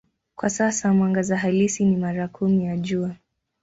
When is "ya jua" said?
2.65-3.15